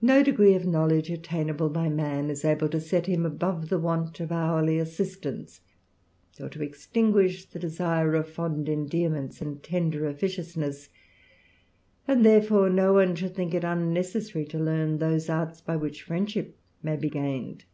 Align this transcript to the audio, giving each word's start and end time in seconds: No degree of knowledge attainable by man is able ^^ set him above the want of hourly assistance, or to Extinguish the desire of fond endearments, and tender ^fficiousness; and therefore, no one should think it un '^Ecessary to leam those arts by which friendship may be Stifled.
No 0.00 0.22
degree 0.22 0.54
of 0.54 0.68
knowledge 0.68 1.10
attainable 1.10 1.68
by 1.68 1.88
man 1.88 2.30
is 2.30 2.44
able 2.44 2.68
^^ 2.68 2.80
set 2.80 3.06
him 3.06 3.26
above 3.26 3.70
the 3.70 3.78
want 3.80 4.20
of 4.20 4.30
hourly 4.30 4.78
assistance, 4.78 5.60
or 6.38 6.48
to 6.48 6.62
Extinguish 6.62 7.44
the 7.46 7.58
desire 7.58 8.14
of 8.14 8.28
fond 8.28 8.68
endearments, 8.68 9.40
and 9.42 9.60
tender 9.60 10.02
^fficiousness; 10.14 10.90
and 12.06 12.24
therefore, 12.24 12.70
no 12.70 12.92
one 12.92 13.16
should 13.16 13.34
think 13.34 13.52
it 13.52 13.64
un 13.64 13.92
'^Ecessary 13.92 14.48
to 14.48 14.60
leam 14.60 14.98
those 14.98 15.28
arts 15.28 15.60
by 15.60 15.74
which 15.74 16.04
friendship 16.04 16.56
may 16.80 16.94
be 16.94 17.08
Stifled. 17.08 17.64